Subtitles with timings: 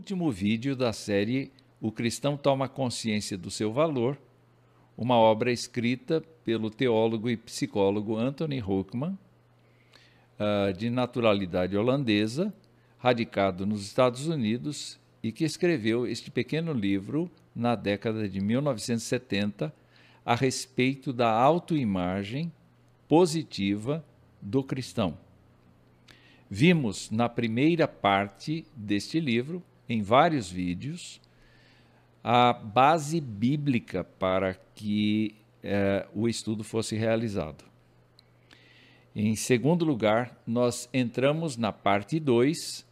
[0.00, 4.16] último vídeo da série O Cristão Toma Consciência do Seu Valor,
[4.96, 9.18] uma obra escrita pelo teólogo e psicólogo Anthony Hoekman,
[10.38, 12.50] ah, de naturalidade holandesa,
[12.96, 19.70] radicado nos Estados Unidos e que escreveu este pequeno livro na década de 1970
[20.24, 22.50] a respeito da autoimagem
[23.06, 24.02] positiva
[24.40, 25.18] do cristão.
[26.48, 31.20] Vimos na primeira parte deste livro, em vários vídeos,
[32.22, 37.64] a base bíblica para que eh, o estudo fosse realizado.
[39.16, 42.86] Em segundo lugar, nós entramos na parte 2,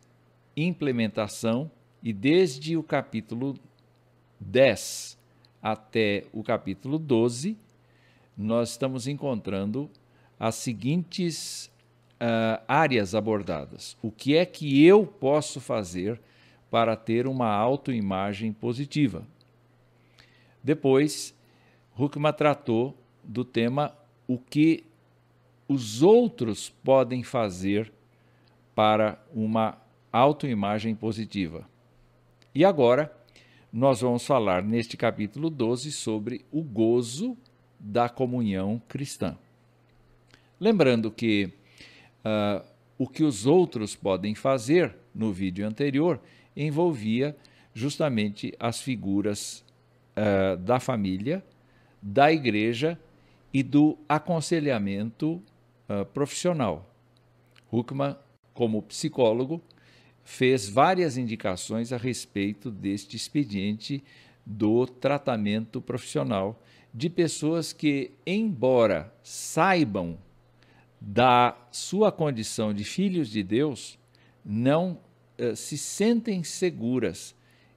[0.57, 1.71] implementação,
[2.03, 3.55] e desde o capítulo
[4.41, 5.17] 10
[5.63, 7.57] até o capítulo 12,
[8.37, 9.89] nós estamos encontrando
[10.39, 11.67] as seguintes
[12.21, 13.97] uh, áreas abordadas.
[14.03, 16.21] O que é que eu posso fazer
[16.71, 19.27] para ter uma autoimagem positiva?
[20.63, 21.35] Depois,
[21.99, 24.85] Huckman tratou do tema o que
[25.69, 27.93] os outros podem fazer
[28.75, 29.79] para uma
[30.13, 31.69] autoimagem positiva.
[32.55, 33.13] E agora,
[33.73, 37.37] nós vamos falar neste capítulo 12 sobre o gozo
[37.79, 39.37] da comunhão cristã.
[40.59, 41.53] Lembrando que
[42.25, 42.65] uh,
[42.97, 46.21] o que os outros podem fazer no vídeo anterior
[46.59, 47.37] envolvia
[47.73, 49.65] justamente as figuras
[50.17, 51.45] uh, da família,
[52.03, 52.99] da igreja
[53.55, 55.43] e do aconselhamento
[55.89, 56.93] uh, profissional.
[57.73, 58.17] Huckman,
[58.53, 59.63] como psicólogo,
[60.25, 64.03] fez várias indicações a respeito deste expediente
[64.45, 66.61] do tratamento profissional
[66.93, 70.19] de pessoas que, embora saibam
[71.01, 73.99] da sua condição de filhos de Deus,
[74.45, 74.99] não
[75.41, 77.35] uh, se sentem seguras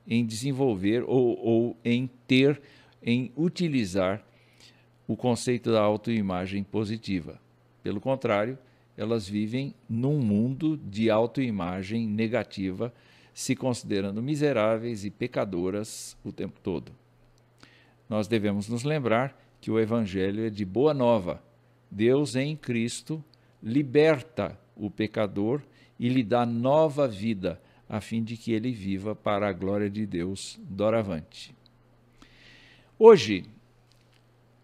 [0.07, 2.61] em desenvolver ou, ou em ter,
[3.01, 4.25] em utilizar
[5.07, 7.39] o conceito da autoimagem positiva.
[7.83, 8.57] Pelo contrário,
[8.97, 12.94] elas vivem num mundo de autoimagem negativa,
[13.33, 16.91] se considerando miseráveis e pecadoras o tempo todo.
[18.09, 21.41] Nós devemos nos lembrar que o Evangelho é de boa nova
[21.91, 23.22] Deus em Cristo
[23.61, 25.61] liberta o pecador
[26.01, 30.03] e lhe dá nova vida, a fim de que ele viva para a glória de
[30.03, 31.53] Deus doravante.
[32.97, 33.45] Hoje,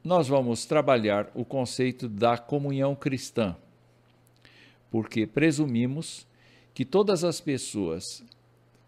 [0.03, 3.55] nós vamos trabalhar o conceito da comunhão cristã,
[4.89, 6.25] porque presumimos
[6.73, 8.25] que todas as pessoas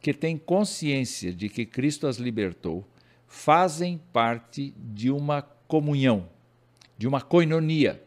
[0.02, 2.84] que têm consciência de que Cristo as libertou
[3.28, 6.28] fazem parte de uma comunhão,
[6.98, 8.02] de uma coinonia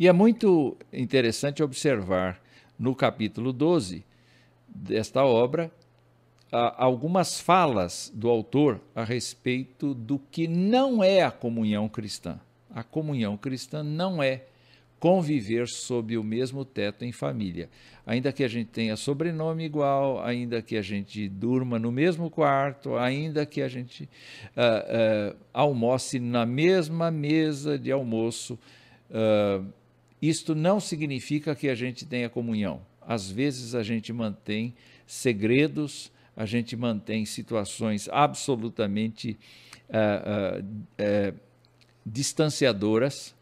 [0.00, 2.40] e é muito interessante observar
[2.80, 4.02] no capítulo 12
[4.66, 5.70] desta obra
[6.50, 12.40] algumas falas do autor a respeito do que não é a comunhão cristã.
[12.74, 14.46] A comunhão cristã não é
[14.98, 17.70] conviver sob o mesmo teto em família.
[18.04, 22.96] Ainda que a gente tenha sobrenome igual, ainda que a gente durma no mesmo quarto,
[22.96, 28.58] ainda que a gente uh, uh, almoce na mesma mesa de almoço,
[29.10, 29.64] uh,
[30.20, 32.82] isto não significa que a gente tenha comunhão.
[33.00, 34.74] Às vezes a gente mantém
[35.06, 39.38] segredos, a gente mantém situações absolutamente
[39.88, 41.40] uh, uh, uh,
[42.04, 43.34] distanciadoras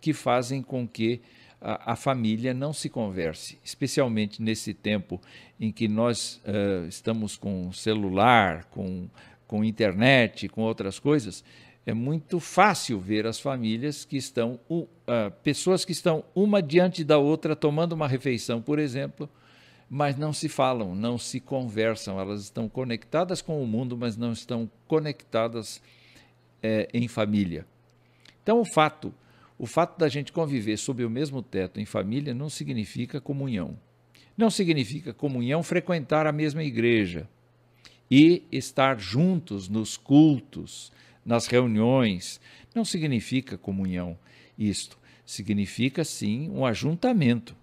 [0.00, 1.20] que fazem com que
[1.60, 5.20] a, a, família não se converse, especialmente nesse tempo
[5.58, 6.40] em que nós
[6.88, 9.08] estamos com celular, com,
[9.46, 11.44] com internet, com outras coisas
[11.86, 14.86] é muito fácil ver as famílias que estão, uh,
[15.42, 19.28] pessoas que estão uma diante da outra tomando uma refeição, por exemplo,
[19.88, 22.20] mas não se falam, não se conversam.
[22.20, 25.82] Elas estão conectadas com o mundo, mas não estão conectadas
[26.62, 27.66] é, em família.
[28.42, 29.12] Então, o fato,
[29.58, 33.76] o fato da gente conviver sob o mesmo teto em família não significa comunhão.
[34.36, 37.28] Não significa comunhão frequentar a mesma igreja
[38.08, 40.92] e estar juntos nos cultos,
[41.24, 42.40] nas reuniões.
[42.74, 44.18] Não significa comunhão
[44.58, 44.98] isto.
[45.24, 47.56] Significa sim um ajuntamento.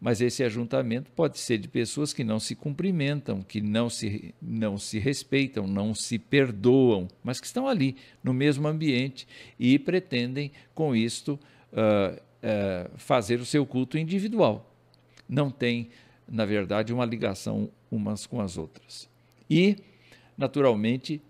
[0.00, 4.78] Mas esse ajuntamento pode ser de pessoas que não se cumprimentam, que não se, não
[4.78, 9.26] se respeitam, não se perdoam, mas que estão ali no mesmo ambiente
[9.58, 11.38] e pretendem, com isto,
[11.72, 14.72] uh, uh, fazer o seu culto individual.
[15.28, 15.90] Não tem,
[16.28, 19.08] na verdade, uma ligação umas com as outras.
[19.50, 19.78] E,
[20.36, 21.20] naturalmente,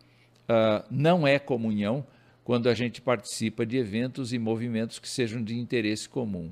[0.48, 2.06] uh, não é comunhão
[2.44, 6.50] quando a gente participa de eventos e movimentos que sejam de interesse comum.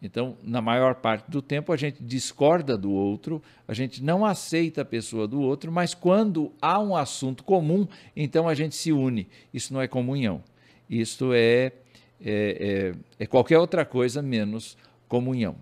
[0.00, 4.82] Então, na maior parte do tempo, a gente discorda do outro, a gente não aceita
[4.82, 7.86] a pessoa do outro, mas quando há um assunto comum,
[8.16, 9.28] então a gente se une.
[9.54, 10.42] Isso não é comunhão.
[10.90, 11.72] Isso é, é,
[12.20, 14.76] é, é qualquer outra coisa menos
[15.08, 15.56] comunhão.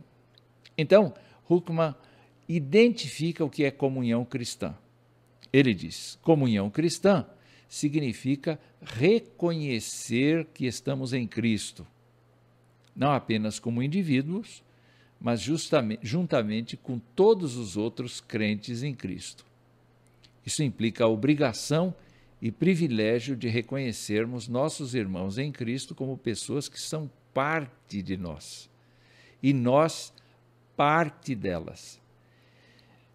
[0.77, 1.13] Então,
[1.49, 1.95] Huckman
[2.49, 4.75] identifica o que é comunhão cristã.
[5.53, 7.27] Ele diz: comunhão cristã
[7.71, 11.87] significa reconhecer que estamos em Cristo
[12.95, 14.63] não apenas como indivíduos,
[15.19, 19.47] mas justamente, juntamente com todos os outros crentes em Cristo.
[20.45, 21.95] Isso implica a obrigação
[22.43, 28.69] e privilégio de reconhecermos nossos irmãos em Cristo como pessoas que são parte de nós
[29.43, 30.13] e nós
[30.77, 31.99] parte delas.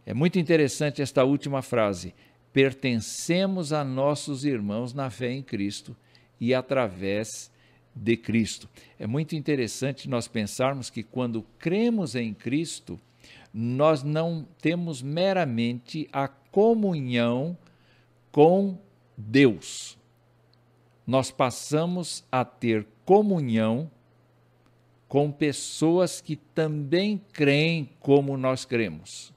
[0.04, 2.14] É muito interessante esta última frase.
[2.56, 5.94] Pertencemos a nossos irmãos na fé em Cristo
[6.40, 7.52] e através
[7.94, 8.70] de Cristo.
[8.98, 12.98] É muito interessante nós pensarmos que quando cremos em Cristo,
[13.54, 17.58] nós não temos meramente a comunhão
[18.32, 18.80] com
[19.18, 19.98] Deus.
[21.06, 23.92] Nós passamos a ter comunhão
[25.10, 29.34] com pessoas que também creem como nós cremos.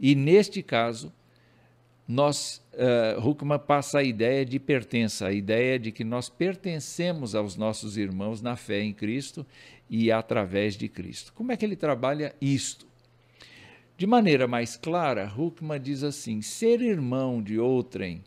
[0.00, 1.12] E neste caso,
[2.10, 7.54] nós, uh, Huckman passa a ideia de pertença, a ideia de que nós pertencemos aos
[7.54, 9.46] nossos irmãos na fé em Cristo
[9.88, 11.32] e através de Cristo.
[11.32, 12.84] Como é que ele trabalha isto?
[13.96, 18.24] De maneira mais clara, Huckman diz assim: ser irmão de outrem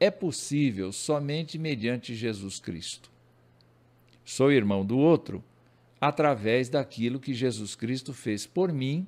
[0.00, 3.10] é possível somente mediante Jesus Cristo.
[4.24, 5.44] Sou irmão do outro
[6.00, 9.06] através daquilo que Jesus Cristo fez por mim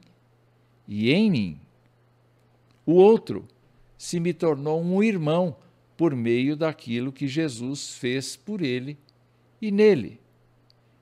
[0.87, 1.61] e em mim.
[2.85, 3.49] O outro
[3.99, 5.56] se me tornou um irmão
[5.97, 8.97] por meio daquilo que Jesus fez por ele
[9.61, 10.21] e nele.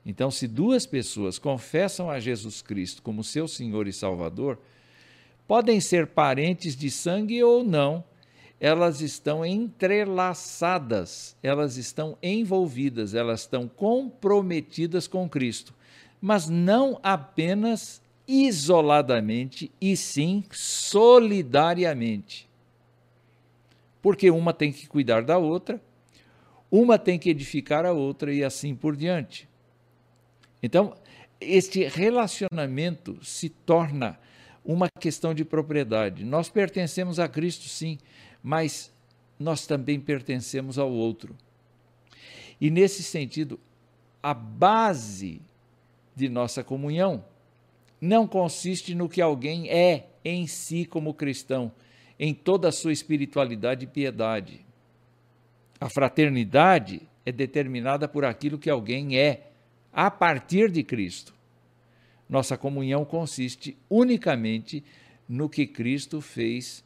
[0.03, 4.57] Então, se duas pessoas confessam a Jesus Cristo como seu Senhor e Salvador,
[5.47, 8.03] podem ser parentes de sangue ou não,
[8.59, 15.75] elas estão entrelaçadas, elas estão envolvidas, elas estão comprometidas com Cristo,
[16.19, 22.47] mas não apenas isoladamente, e sim solidariamente
[24.07, 25.81] porque uma tem que cuidar da outra,
[26.71, 29.49] uma tem que edificar a outra e assim por diante.
[30.63, 30.95] Então,
[31.41, 34.17] este relacionamento se torna
[34.63, 36.23] uma questão de propriedade.
[36.23, 37.97] Nós pertencemos a Cristo, sim,
[38.41, 38.93] mas
[39.37, 41.35] nós também pertencemos ao outro.
[42.61, 43.59] E nesse sentido,
[44.23, 45.41] a base
[46.15, 47.25] de nossa comunhão
[47.99, 51.73] não consiste no que alguém é em si como cristão,
[52.19, 54.65] em toda a sua espiritualidade e piedade.
[55.79, 59.51] A fraternidade é determinada por aquilo que alguém é
[59.93, 61.33] a partir de Cristo.
[62.29, 64.83] Nossa comunhão consiste unicamente
[65.27, 66.83] no que Cristo fez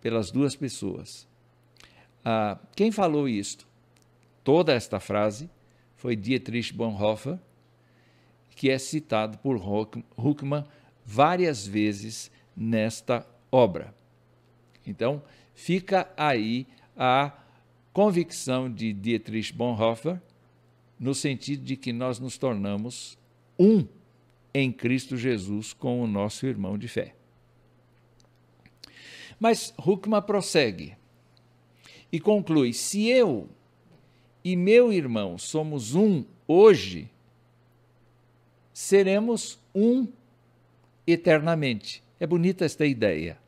[0.00, 1.26] pelas duas pessoas.
[2.24, 3.66] Ah, quem falou isto?
[4.44, 5.50] Toda esta frase
[5.96, 7.38] foi Dietrich Bonhoeffer,
[8.50, 9.56] que é citado por
[10.16, 10.64] Huckman
[11.04, 13.94] várias vezes nesta obra.
[14.90, 15.22] Então,
[15.54, 16.66] fica aí
[16.96, 17.32] a
[17.92, 20.20] convicção de Dietrich Bonhoeffer,
[20.98, 23.16] no sentido de que nós nos tornamos
[23.58, 23.86] um
[24.52, 27.14] em Cristo Jesus com o nosso irmão de fé.
[29.38, 30.96] Mas Huckman prossegue
[32.12, 33.48] e conclui: se eu
[34.44, 37.10] e meu irmão somos um hoje,
[38.72, 40.06] seremos um
[41.06, 42.02] eternamente.
[42.18, 43.38] É bonita esta ideia.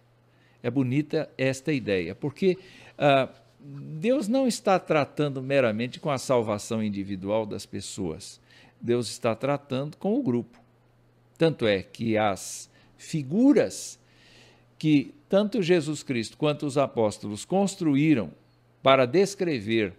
[0.62, 2.58] É bonita esta ideia, porque
[2.96, 3.28] ah,
[3.60, 8.40] Deus não está tratando meramente com a salvação individual das pessoas.
[8.80, 10.58] Deus está tratando com o grupo.
[11.38, 13.98] Tanto é que as figuras
[14.78, 18.32] que tanto Jesus Cristo quanto os apóstolos construíram
[18.82, 19.94] para descrever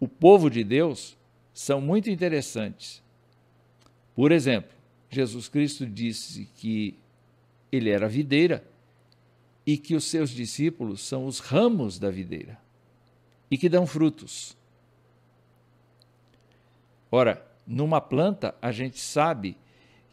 [0.00, 1.16] o povo de Deus
[1.52, 3.02] são muito interessantes.
[4.14, 4.70] Por exemplo,
[5.08, 6.96] Jesus Cristo disse que
[7.70, 8.64] ele era videira
[9.66, 12.58] e que os seus discípulos são os ramos da videira
[13.50, 14.56] e que dão frutos.
[17.10, 19.56] Ora, numa planta, a gente sabe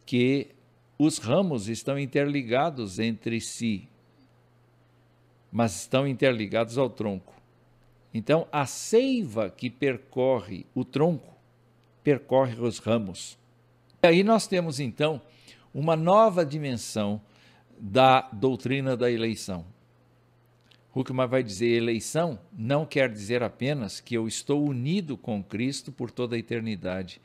[0.05, 0.49] que
[0.97, 3.87] os ramos estão interligados entre si,
[5.51, 7.33] mas estão interligados ao tronco.
[8.13, 11.37] Então, a seiva que percorre o tronco
[12.07, 13.37] percorre os ramos.
[14.01, 15.21] E aí nós temos então
[15.73, 17.21] uma nova dimensão
[17.79, 19.65] da doutrina da eleição.
[20.95, 26.09] Huckman vai dizer: eleição não quer dizer apenas que eu estou unido com Cristo por
[26.09, 27.21] toda a eternidade,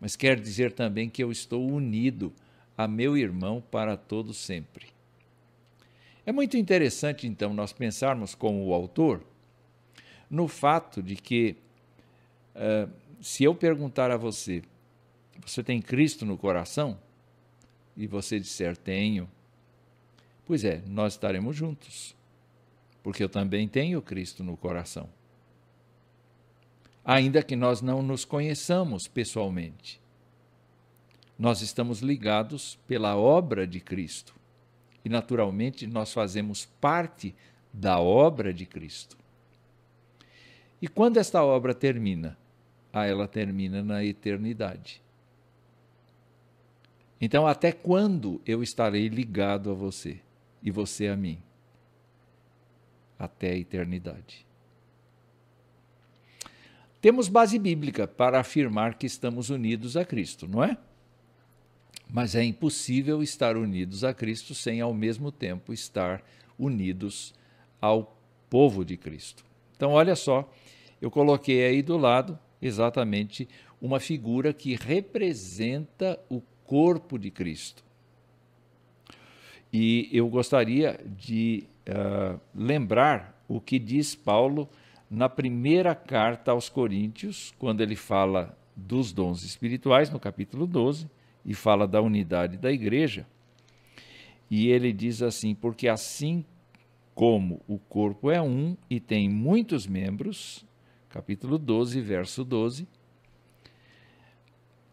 [0.00, 2.32] mas quer dizer também que eu estou unido
[2.76, 4.86] a meu irmão para todo sempre.
[6.24, 9.22] É muito interessante, então, nós pensarmos como o autor
[10.28, 11.56] no fato de que,
[12.54, 12.90] uh,
[13.22, 14.62] se eu perguntar a você,
[15.44, 16.98] você tem Cristo no coração?
[17.96, 19.28] E você disser, tenho.
[20.46, 22.14] Pois é, nós estaremos juntos,
[23.02, 25.08] porque eu também tenho Cristo no coração.
[27.04, 30.00] Ainda que nós não nos conheçamos pessoalmente,
[31.36, 34.34] nós estamos ligados pela obra de Cristo.
[35.04, 37.34] E, naturalmente, nós fazemos parte
[37.72, 39.16] da obra de Cristo.
[40.80, 42.36] E quando esta obra termina?
[42.92, 45.02] Ah, ela termina na eternidade.
[47.20, 50.20] Então, até quando eu estarei ligado a você
[50.66, 51.38] e você a mim?
[53.16, 54.44] Até a eternidade.
[57.00, 60.76] Temos base bíblica para afirmar que estamos unidos a Cristo, não é?
[62.10, 66.20] Mas é impossível estar unidos a Cristo sem ao mesmo tempo estar
[66.58, 67.32] unidos
[67.80, 68.20] ao
[68.50, 69.44] povo de Cristo.
[69.76, 70.52] Então, olha só,
[71.00, 73.48] eu coloquei aí do lado exatamente
[73.80, 77.85] uma figura que representa o corpo de Cristo.
[79.72, 84.68] E eu gostaria de uh, lembrar o que diz Paulo
[85.10, 91.08] na primeira carta aos Coríntios, quando ele fala dos dons espirituais, no capítulo 12,
[91.44, 93.26] e fala da unidade da igreja.
[94.50, 96.44] E ele diz assim: Porque assim
[97.14, 100.64] como o corpo é um e tem muitos membros,
[101.08, 102.86] capítulo 12, verso 12,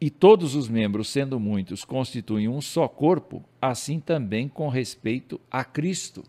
[0.06, 5.64] e todos os membros, sendo muitos, constituem um só corpo, assim também com respeito a
[5.64, 6.26] Cristo.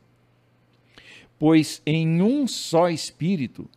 [1.36, 3.68] Pois em um só Espírito,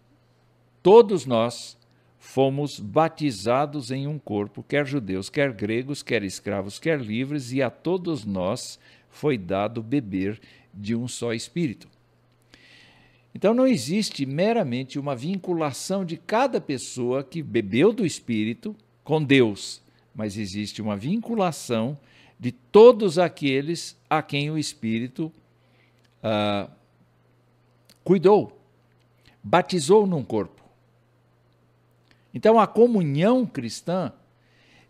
[0.84, 1.76] todos nós
[2.20, 7.72] fomos batizados em um corpo, quer judeus, quer gregos, quer escravos, quer livres, e a
[7.72, 10.40] todos nós foi dado beber
[10.72, 11.88] de um só Espírito.
[13.34, 19.82] Então não existe meramente uma vinculação de cada pessoa que bebeu do Espírito com Deus,
[20.18, 21.96] mas existe uma vinculação
[22.40, 25.32] de todos aqueles a quem o Espírito
[26.24, 26.68] ah,
[28.04, 28.60] cuidou,
[29.44, 30.64] batizou num corpo.
[32.34, 34.12] Então a comunhão cristã,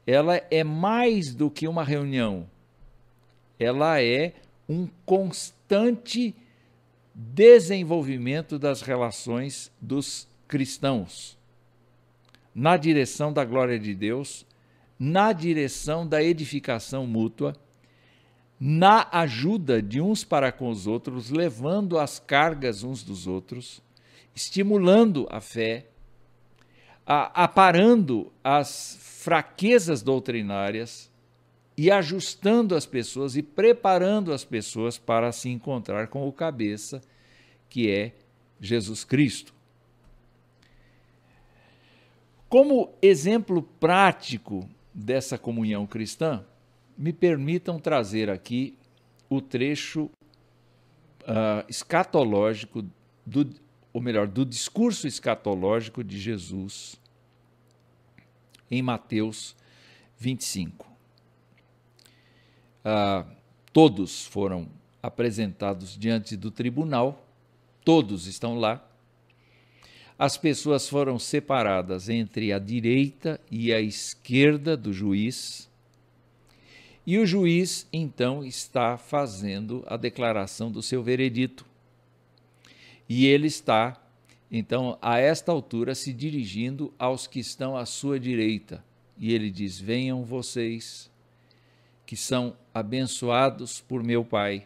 [0.06, 2.50] ela é mais do que uma reunião.
[3.60, 4.34] Ela é
[4.68, 6.34] um constante
[7.14, 11.38] desenvolvimento das relações dos cristãos
[12.58, 14.44] na direção da glória de Deus,
[15.00, 17.56] na direção da edificação mútua,
[18.60, 23.82] na ajuda de uns para com os outros, levando as cargas uns dos outros,
[24.36, 25.88] estimulando a fé,
[27.06, 31.12] aparando as fraquezas doutrinárias
[31.78, 37.02] e ajustando as pessoas e preparando as pessoas para se encontrar com o cabeça,
[37.70, 38.14] que é
[38.60, 39.54] Jesus Cristo.
[42.50, 46.44] Como exemplo prático dessa comunhão cristã,
[46.98, 48.76] me permitam trazer aqui
[49.30, 50.06] o trecho
[51.22, 52.84] uh, escatológico
[53.24, 53.48] do,
[53.94, 57.00] ou melhor, do discurso escatológico de Jesus
[58.72, 59.56] em Mateus
[60.18, 60.88] 25.
[62.84, 63.26] Ah,
[63.74, 64.70] todos foram
[65.04, 67.28] apresentados diante do tribunal,
[67.84, 68.87] todos estão lá.
[70.18, 75.70] As pessoas foram separadas entre a direita e a esquerda do juiz.
[77.06, 81.66] E o juiz, então, está fazendo a declaração do seu veredito
[83.10, 84.02] e ele está,
[84.52, 88.84] então, a esta altura, se dirigindo aos que estão à sua direita.
[89.18, 91.10] E ele diz: Venham vocês,
[92.06, 94.66] que são abençoados por meu Pai,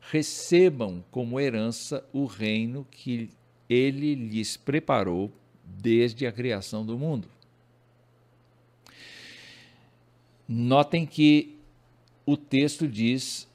[0.00, 3.30] recebam como herança o reino que
[3.68, 5.32] ele lhes preparou
[5.64, 7.28] desde a criação do mundo.
[10.48, 11.58] Notem que
[12.24, 13.48] o texto diz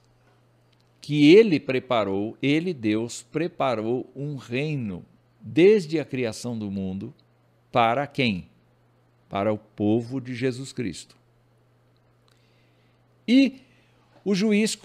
[1.00, 5.06] que ele preparou, ele, Deus, preparou um reino
[5.40, 7.14] desde a criação do mundo
[7.72, 8.48] para quem?
[9.28, 11.16] Para o povo de Jesus Cristo.
[13.28, 13.62] E
[14.24, 14.78] o juiz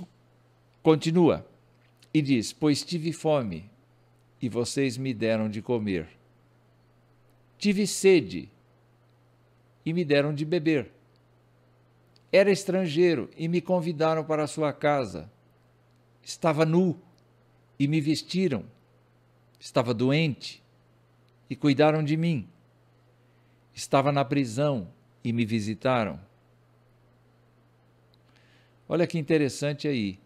[0.82, 1.46] continua
[2.14, 3.68] e diz: Pois tive fome
[4.40, 6.08] e vocês me deram de comer.
[7.58, 8.50] Tive sede
[9.84, 10.90] e me deram de beber.
[12.32, 15.30] Era estrangeiro e me convidaram para a sua casa
[16.26, 17.00] Estava nu
[17.78, 18.64] e me vestiram.
[19.60, 20.60] Estava doente
[21.48, 22.48] e cuidaram de mim.
[23.72, 26.20] Estava na prisão e me visitaram.
[28.88, 30.18] Olha que interessante aí.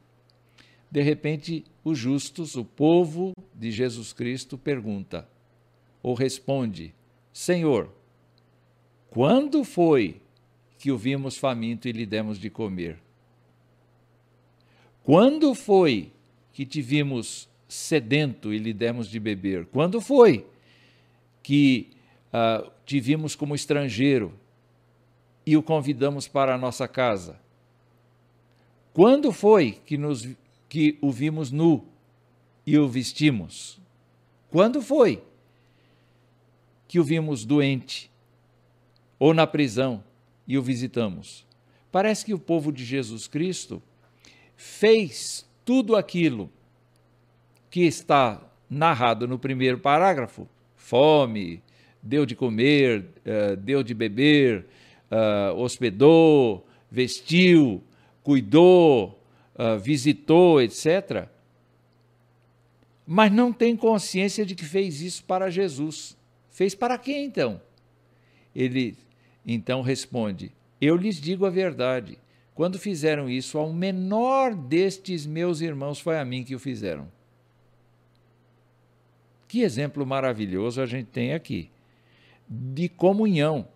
[0.90, 5.28] De repente, os justos, o povo de Jesus Cristo, pergunta
[6.02, 6.94] ou responde:
[7.30, 7.92] Senhor,
[9.10, 10.22] quando foi
[10.78, 12.98] que o vimos faminto e lhe demos de comer?
[15.04, 16.10] Quando foi
[16.54, 19.66] que te vimos sedento e lhe demos de beber?
[19.66, 20.46] Quando foi
[21.42, 21.90] que
[22.32, 24.32] uh, te vimos como estrangeiro
[25.44, 27.38] e o convidamos para a nossa casa?
[28.94, 30.26] Quando foi que, nos,
[30.66, 31.84] que o vimos nu
[32.70, 33.80] e o vestimos?
[34.48, 35.20] Quando foi
[36.86, 38.08] que o vimos doente
[39.18, 40.04] ou na prisão
[40.46, 41.44] e o visitamos?
[41.90, 43.82] Parece que o povo de Jesus Cristo
[44.56, 46.48] fez tudo aquilo
[47.68, 50.46] que está narrado no primeiro parágrafo:
[50.76, 51.60] fome,
[52.00, 54.64] deu de comer, uh, deu de beber,
[55.10, 57.82] uh, hospedou, vestiu,
[58.22, 59.20] cuidou,
[59.56, 61.28] uh, visitou, etc.
[63.12, 66.16] Mas não tem consciência de que fez isso para Jesus.
[66.48, 67.60] Fez para quem então?
[68.54, 68.96] Ele
[69.44, 72.16] então responde: Eu lhes digo a verdade.
[72.54, 77.10] Quando fizeram isso ao menor destes meus irmãos, foi a mim que o fizeram.
[79.48, 81.68] Que exemplo maravilhoso a gente tem aqui
[82.48, 83.66] de comunhão.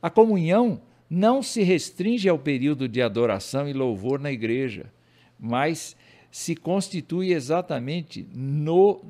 [0.00, 4.90] A comunhão não se restringe ao período de adoração e louvor na igreja,
[5.38, 5.94] mas
[6.30, 9.00] se constitui exatamente no,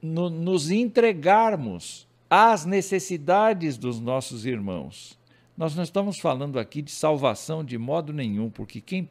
[0.00, 5.18] no nos entregarmos às necessidades dos nossos irmãos.
[5.56, 9.08] Nós não estamos falando aqui de salvação de modo nenhum, porque quem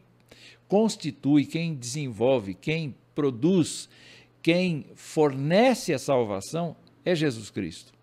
[0.67, 3.87] constitui, quem desenvolve, quem produz,
[4.41, 6.75] quem fornece a salvação
[7.05, 7.93] é Jesus Cristo.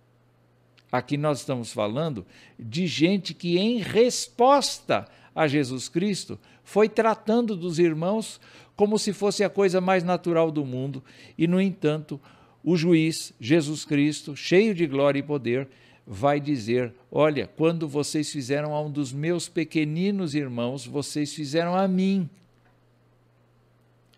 [0.90, 2.24] Aqui nós estamos falando
[2.58, 6.38] de gente que, em resposta a Jesus Cristo,
[6.68, 8.38] foi tratando dos irmãos
[8.76, 11.02] como se fosse a coisa mais natural do mundo,
[11.38, 12.20] e, no entanto,
[12.62, 15.66] o juiz, Jesus Cristo, cheio de glória e poder,
[16.06, 21.88] vai dizer: Olha, quando vocês fizeram a um dos meus pequeninos irmãos, vocês fizeram a
[21.88, 22.28] mim.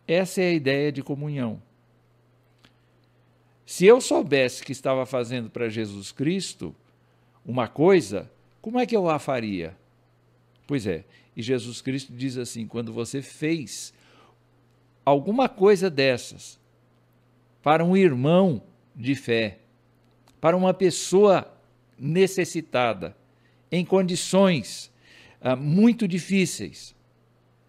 [0.04, 1.62] Essa é a ideia de comunhão.
[3.64, 6.74] Se eu soubesse que estava fazendo para Jesus Cristo
[7.46, 8.28] uma coisa,
[8.60, 9.76] como é que eu a faria?
[10.66, 11.04] Pois é,
[11.36, 13.92] e Jesus Cristo diz assim: quando você fez
[15.04, 16.58] alguma coisa dessas
[17.62, 18.62] para um irmão
[18.94, 19.58] de fé,
[20.40, 21.52] para uma pessoa
[21.98, 23.16] necessitada,
[23.70, 24.90] em condições
[25.40, 26.94] ah, muito difíceis,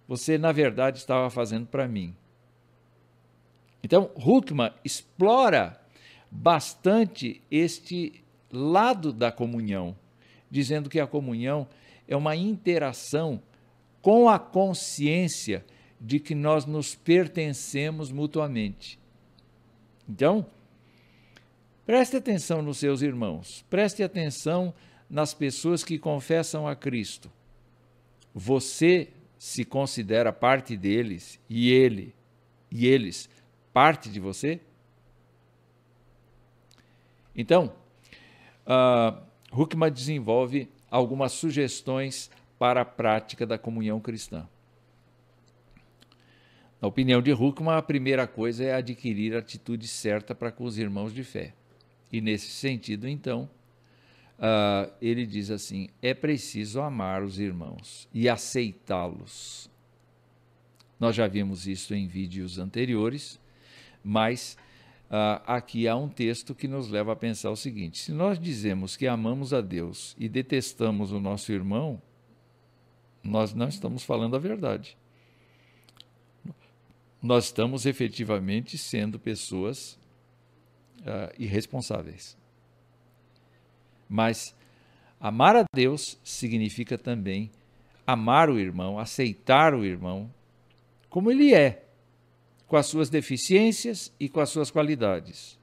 [0.07, 2.15] você na verdade estava fazendo para mim.
[3.83, 5.79] Então, Huckman explora
[6.29, 9.95] bastante este lado da comunhão,
[10.49, 11.67] dizendo que a comunhão
[12.07, 13.41] é uma interação
[14.01, 15.65] com a consciência
[15.99, 18.99] de que nós nos pertencemos mutuamente.
[20.09, 20.45] Então,
[21.85, 24.73] preste atenção nos seus irmãos, preste atenção
[25.09, 27.31] nas pessoas que confessam a Cristo.
[28.33, 32.15] Você se considera parte deles e ele
[32.71, 33.29] e eles
[33.73, 34.59] parte de você?
[37.35, 37.73] Então,
[38.65, 42.29] uh, Huckman desenvolve algumas sugestões
[42.61, 44.47] para a prática da comunhão cristã.
[46.79, 50.77] Na opinião de Huckman, a primeira coisa é adquirir a atitude certa para com os
[50.77, 51.55] irmãos de fé.
[52.11, 53.49] E nesse sentido, então,
[54.37, 59.67] uh, ele diz assim: é preciso amar os irmãos e aceitá-los.
[60.99, 63.39] Nós já vimos isso em vídeos anteriores,
[64.03, 64.55] mas
[65.11, 68.95] Uh, aqui há um texto que nos leva a pensar o seguinte: se nós dizemos
[68.95, 72.01] que amamos a Deus e detestamos o nosso irmão,
[73.23, 74.97] nós não estamos falando a verdade.
[77.21, 79.99] Nós estamos efetivamente sendo pessoas
[81.01, 82.37] uh, irresponsáveis.
[84.09, 84.55] Mas
[85.19, 87.51] amar a Deus significa também
[88.05, 90.33] amar o irmão, aceitar o irmão
[91.09, 91.85] como ele é
[92.67, 95.59] com as suas deficiências e com as suas qualidades.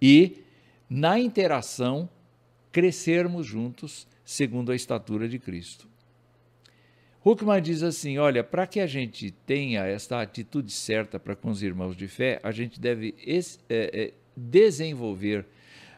[0.00, 0.42] E,
[0.88, 2.08] na interação,
[2.72, 5.86] crescermos juntos segundo a estatura de Cristo.
[7.24, 11.62] Huckman diz assim: olha, para que a gente tenha esta atitude certa para com os
[11.62, 15.46] irmãos de fé, a gente deve é, é, desenvolver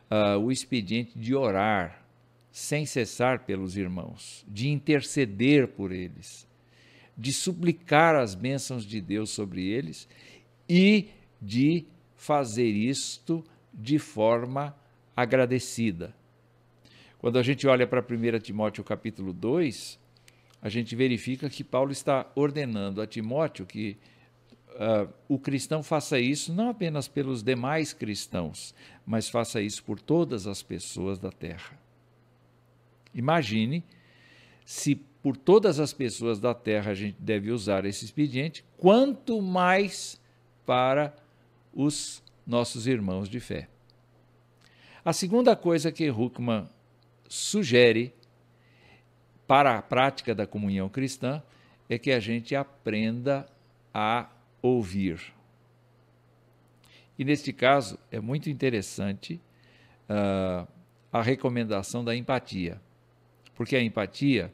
[0.08, 2.06] uh, o expediente de orar
[2.52, 6.46] sem cessar pelos irmãos, de interceder por eles,
[7.18, 10.08] de suplicar as bênçãos de Deus sobre eles
[10.68, 11.08] e
[11.42, 11.84] de
[12.16, 14.74] fazer isto de forma
[15.14, 16.14] agradecida.
[17.18, 19.98] Quando a gente olha para 1 Timóteo capítulo 2,
[20.66, 23.96] a gente verifica que Paulo está ordenando a Timóteo que
[24.70, 28.74] uh, o cristão faça isso não apenas pelos demais cristãos,
[29.06, 31.78] mas faça isso por todas as pessoas da terra.
[33.14, 33.84] Imagine
[34.64, 40.20] se por todas as pessoas da terra a gente deve usar esse expediente, quanto mais
[40.66, 41.14] para
[41.72, 43.68] os nossos irmãos de fé.
[45.04, 46.68] A segunda coisa que Huckman
[47.28, 48.15] sugere
[49.46, 51.42] para a prática da comunhão cristã
[51.88, 53.46] é que a gente aprenda
[53.94, 54.28] a
[54.60, 55.32] ouvir.
[57.18, 59.40] E neste caso é muito interessante
[60.10, 60.66] uh,
[61.12, 62.80] a recomendação da empatia,
[63.54, 64.52] porque a empatia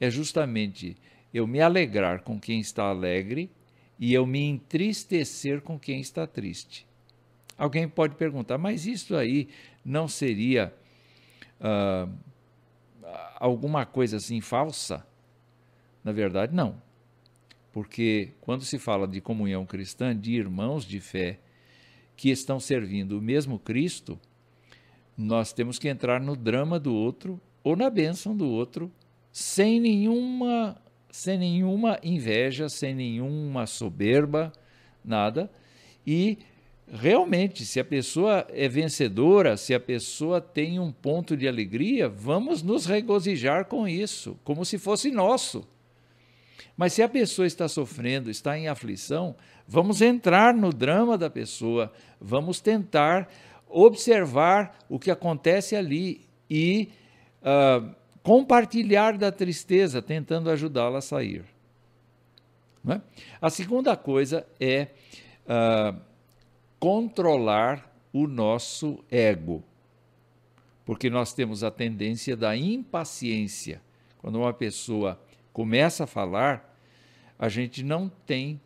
[0.00, 0.96] é justamente
[1.34, 3.50] eu me alegrar com quem está alegre
[3.98, 6.86] e eu me entristecer com quem está triste.
[7.58, 9.48] Alguém pode perguntar, mas isso aí
[9.84, 10.72] não seria
[11.60, 12.08] uh,
[13.36, 15.06] alguma coisa assim falsa?
[16.02, 16.80] Na verdade, não.
[17.72, 21.38] Porque quando se fala de comunhão cristã, de irmãos de fé
[22.16, 24.18] que estão servindo o mesmo Cristo,
[25.16, 28.90] nós temos que entrar no drama do outro ou na bênção do outro
[29.32, 34.52] sem nenhuma sem nenhuma inveja, sem nenhuma soberba,
[35.02, 35.50] nada,
[36.06, 36.38] e
[36.90, 42.62] realmente, se a pessoa é vencedora, se a pessoa tem um ponto de alegria, vamos
[42.62, 45.66] nos regozijar com isso, como se fosse nosso.
[46.76, 49.34] Mas se a pessoa está sofrendo, está em aflição,
[49.66, 53.28] vamos entrar no drama da pessoa, vamos tentar
[53.68, 56.88] observar o que acontece ali e
[57.42, 61.44] uh, compartilhar da tristeza, tentando ajudá-la a sair.
[62.88, 63.00] É?
[63.42, 64.88] A segunda coisa é.
[65.44, 66.07] Uh,
[66.78, 69.62] controlar o nosso ego.
[70.84, 73.80] Porque nós temos a tendência da impaciência.
[74.18, 75.20] Quando uma pessoa
[75.52, 76.76] começa a falar,
[77.38, 78.60] a gente não tem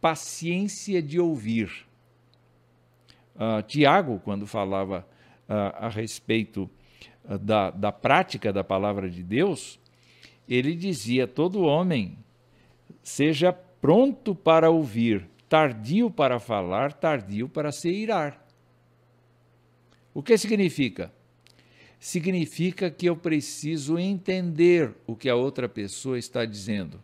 [0.00, 1.86] paciência de ouvir.
[3.34, 5.06] Uh, Tiago, quando falava
[5.48, 5.52] uh,
[5.84, 6.68] a respeito
[7.24, 9.78] uh, da, da prática da palavra de Deus,
[10.48, 12.18] ele dizia: todo homem
[13.02, 18.46] seja pronto para ouvir, tardio para falar, tardio para se irar.
[20.14, 21.12] O que significa?
[21.98, 27.02] Significa que eu preciso entender o que a outra pessoa está dizendo.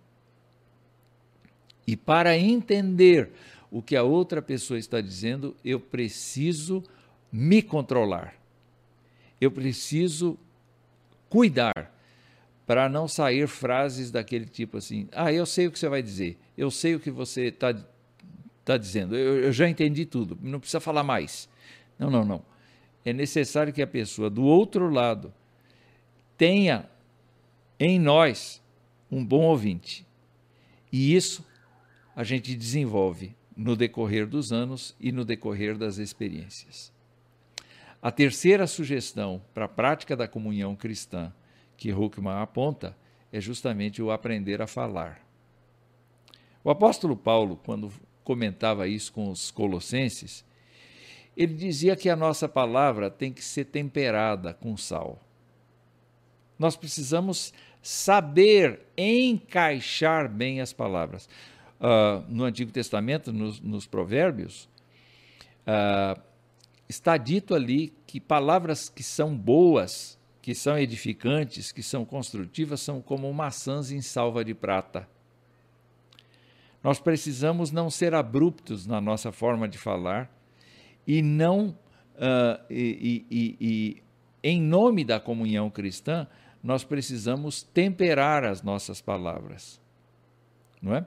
[1.85, 3.33] E para entender
[3.69, 6.85] o que a outra pessoa está dizendo, eu preciso
[7.33, 8.33] me controlar.
[9.41, 10.39] Eu preciso
[11.29, 11.93] cuidar
[12.65, 16.39] para não sair frases daquele tipo assim: ah, eu sei o que você vai dizer,
[16.57, 17.75] eu sei o que você está
[18.67, 19.17] está dizendo.
[19.17, 21.49] Eu, eu já entendi tudo, não precisa falar mais.
[21.97, 22.45] Não, não, não.
[23.05, 25.33] É necessário que a pessoa do outro lado
[26.37, 26.91] tenha
[27.79, 28.61] em nós
[29.11, 30.05] um bom ouvinte.
[30.93, 31.47] E isso
[32.15, 36.93] a gente desenvolve no decorrer dos anos e no decorrer das experiências.
[38.03, 41.33] A terceira sugestão para a prática da comunhão cristã
[41.77, 42.97] que Huckman aponta
[43.33, 45.25] é justamente o aprender a falar.
[46.65, 47.93] O apóstolo Paulo, quando
[48.27, 50.45] comentava isso com os colossenses,
[51.37, 55.21] ele dizia que a nossa palavra tem que ser temperada com sal.
[56.59, 61.29] Nós precisamos saber encaixar bem as palavras.
[61.79, 64.69] Uh, no Antigo Testamento, nos, nos Provérbios,
[65.69, 66.21] uh,
[66.89, 73.01] está dito ali que palavras que são boas, que são edificantes, que são construtivas, são
[73.01, 75.07] como maçãs em salva de prata.
[76.83, 80.31] Nós precisamos não ser abruptos na nossa forma de falar
[81.07, 84.03] e não, uh, e, e, e,
[84.43, 86.27] em nome da comunhão cristã,
[86.63, 89.81] nós precisamos temperar as nossas palavras.
[90.83, 91.07] Não é?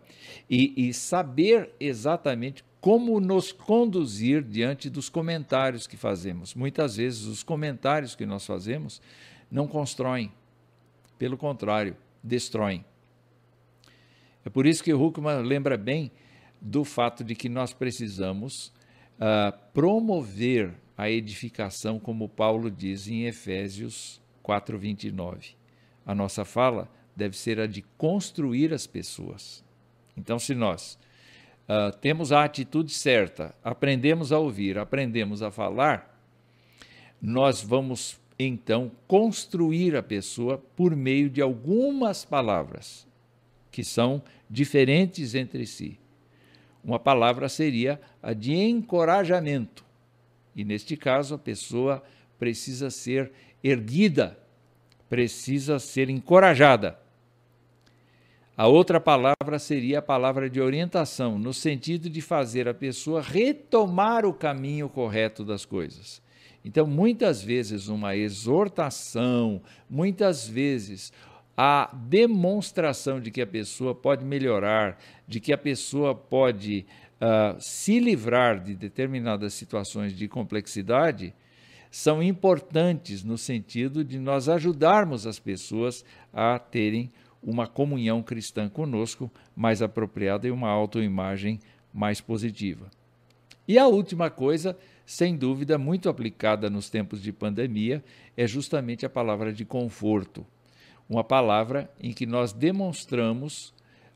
[0.50, 6.56] E, e saber exatamente como nos conduzir diante dos comentários que fazemos.
[6.56, 9.02] Muitas vezes, os comentários que nós fazemos
[9.52, 10.32] não constroem,
[11.18, 12.86] pelo contrário, destroem.
[14.46, 16.12] É por isso que Huckman lembra bem
[16.62, 18.74] do fato de que nós precisamos
[19.18, 25.56] uh, promover a edificação, como Paulo diz em Efésios 4:29.
[26.06, 29.64] A nossa fala deve ser a de construir as pessoas.
[30.18, 30.98] Então, se nós
[31.68, 36.18] uh, temos a atitude certa, aprendemos a ouvir, aprendemos a falar,
[37.22, 43.09] nós vamos então construir a pessoa por meio de algumas palavras
[43.72, 46.00] que são diferentes entre si.
[46.84, 49.86] Uma palavra seria a de encorajamento.
[50.56, 52.04] E neste caso, a pessoa
[52.38, 53.32] precisa ser
[53.64, 54.38] erguida
[55.10, 56.98] precisa ser encorajada.
[58.56, 64.26] A outra palavra seria a palavra de orientação, no sentido de fazer a pessoa retomar
[64.26, 66.22] o caminho correto das coisas.
[66.64, 71.12] Então, muitas vezes, uma exortação, muitas vezes,
[71.62, 76.86] a demonstração de que a pessoa pode melhorar, de que a pessoa pode
[77.20, 81.34] uh, se livrar de determinadas situações de complexidade,
[81.92, 87.12] são importantes no sentido de nós ajudarmos as pessoas a terem
[87.44, 91.60] uma comunhão cristã conosco mais apropriada e uma autoimagem
[91.94, 92.90] mais positiva.
[93.68, 98.02] E a última coisa, sem dúvida, muito aplicada nos tempos de pandemia,
[98.38, 100.48] é justamente a palavra de conforto
[101.10, 103.74] uma palavra em que nós demonstramos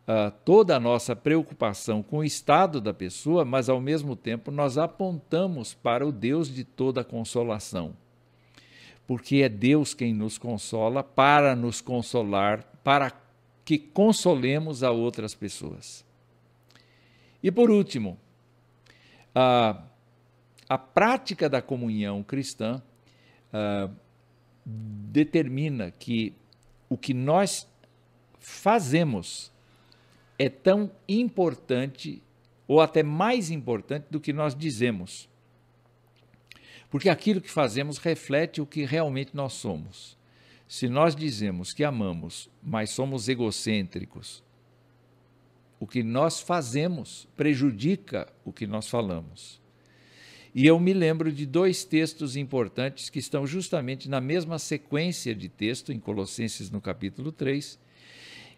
[0.07, 4.77] uh, toda a nossa preocupação com o estado da pessoa, mas ao mesmo tempo nós
[4.77, 7.95] apontamos para o Deus de toda consolação.
[9.07, 13.11] Porque é Deus quem nos consola para nos consolar, para
[13.65, 16.05] que consolemos a outras pessoas.
[17.41, 18.17] E por último,
[19.33, 19.81] a,
[20.69, 22.81] a prática da comunhão cristã
[23.51, 23.93] uh,
[24.65, 26.33] determina que
[26.93, 27.67] o que nós
[28.39, 29.51] fazemos
[30.37, 32.21] é tão importante
[32.67, 35.27] ou até mais importante do que nós dizemos.
[36.91, 40.15] Porque aquilo que fazemos reflete o que realmente nós somos.
[40.67, 44.43] Se nós dizemos que amamos, mas somos egocêntricos,
[45.79, 49.59] o que nós fazemos prejudica o que nós falamos.
[50.55, 55.49] E eu me lembro de dois textos importantes que estão justamente na mesma sequência de
[55.49, 57.79] texto, em Colossenses no capítulo 3,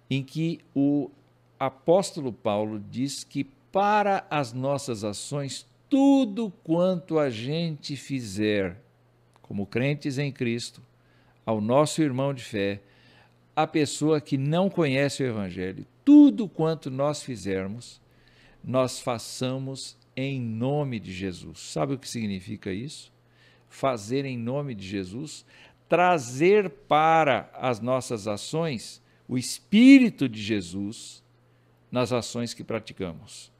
[0.10, 1.10] em que o
[1.58, 8.77] apóstolo Paulo diz que para as nossas ações, tudo quanto a gente fizer,
[9.41, 10.81] como crentes em Cristo,
[11.45, 12.81] ao nosso irmão de fé,
[13.55, 18.01] a pessoa que não conhece o Evangelho, tudo quanto nós fizermos,
[18.62, 21.60] nós façamos em nome de Jesus.
[21.60, 23.12] Sabe o que significa isso?
[23.67, 25.45] Fazer em nome de Jesus,
[25.89, 31.23] trazer para as nossas ações o Espírito de Jesus
[31.91, 33.51] nas ações que praticamos.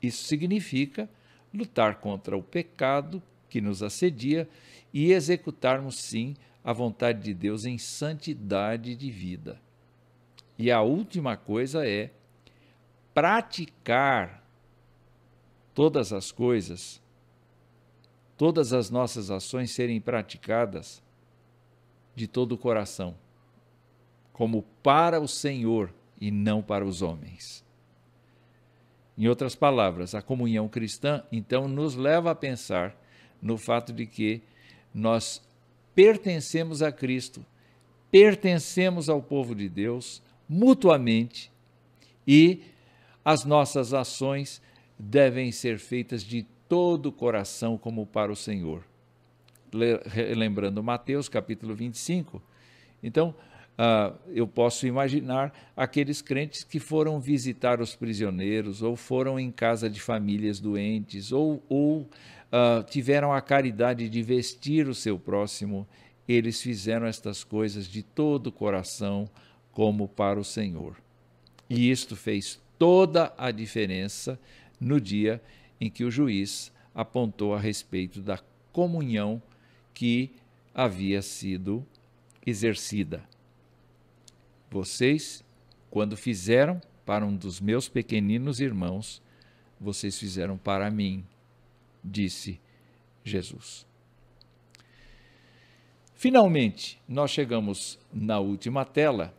[0.00, 1.08] Isso significa
[1.52, 4.48] lutar contra o pecado que nos assedia
[4.92, 9.60] e executarmos, sim, a vontade de Deus em santidade de vida.
[10.58, 12.10] E a última coisa é
[13.14, 14.44] praticar
[15.78, 17.00] todas as coisas,
[18.36, 21.00] todas as nossas ações serem praticadas
[22.16, 23.14] de todo o coração,
[24.32, 27.64] como para o Senhor e não para os homens.
[29.16, 32.96] Em outras palavras, a comunhão cristã então nos leva a pensar
[33.40, 34.42] no fato de que
[34.92, 35.40] nós
[35.94, 37.46] pertencemos a Cristo,
[38.10, 41.52] pertencemos ao povo de Deus mutuamente
[42.26, 42.64] e
[43.24, 44.60] as nossas ações
[44.98, 48.82] devem ser feitas de todo o coração como para o Senhor.
[50.36, 52.42] Lembrando Mateus capítulo 25.
[53.02, 53.34] Então,
[53.78, 59.88] uh, eu posso imaginar aqueles crentes que foram visitar os prisioneiros, ou foram em casa
[59.88, 65.86] de famílias doentes, ou, ou uh, tiveram a caridade de vestir o seu próximo.
[66.26, 69.28] Eles fizeram estas coisas de todo o coração,
[69.72, 70.96] como para o Senhor.
[71.70, 74.38] E isto fez toda a diferença
[74.80, 75.42] no dia
[75.80, 78.38] em que o juiz apontou a respeito da
[78.72, 79.42] comunhão
[79.94, 80.34] que
[80.74, 81.86] havia sido
[82.46, 83.22] exercida.
[84.70, 85.44] Vocês,
[85.90, 89.22] quando fizeram para um dos meus pequeninos irmãos,
[89.80, 91.24] vocês fizeram para mim,
[92.02, 92.60] disse
[93.24, 93.86] Jesus.
[96.14, 99.32] Finalmente, nós chegamos na última tela,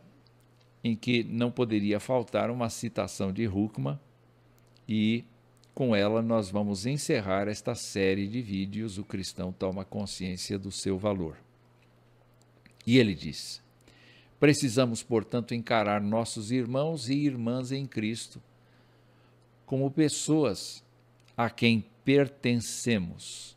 [0.82, 3.98] em que não poderia faltar uma citação de Huckman,
[4.90, 5.24] e
[5.72, 10.98] com ela nós vamos encerrar esta série de vídeos O Cristão Toma Consciência do Seu
[10.98, 11.36] Valor.
[12.84, 13.62] E ele diz:
[14.40, 18.42] Precisamos, portanto, encarar nossos irmãos e irmãs em Cristo
[19.64, 20.82] como pessoas
[21.36, 23.56] a quem pertencemos,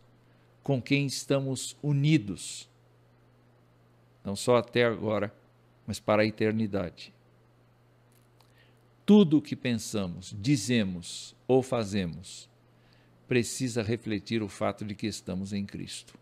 [0.61, 2.69] com quem estamos unidos,
[4.23, 5.33] não só até agora,
[5.87, 7.11] mas para a eternidade
[9.05, 12.49] tudo o que pensamos, dizemos ou fazemos
[13.27, 16.17] precisa refletir o fato de que estamos em Cristo.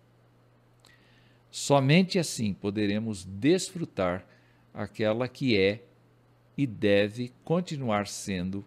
[1.50, 4.26] Somente assim poderemos desfrutar
[4.74, 5.84] aquela que é
[6.58, 8.64] e deve continuar sendo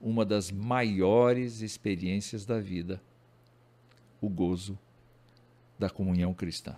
[0.00, 3.02] uma das maiores experiências da vida,
[4.20, 4.78] o gozo
[5.78, 6.76] da comunhão cristã.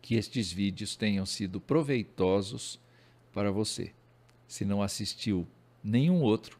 [0.00, 2.80] que estes vídeos tenham sido proveitosos
[3.30, 3.92] para você.
[4.48, 5.46] Se não assistiu
[5.84, 6.58] nenhum outro,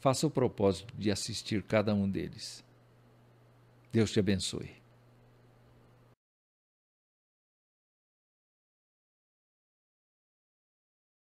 [0.00, 2.64] faça o propósito de assistir cada um deles.
[3.92, 4.81] Deus te abençoe.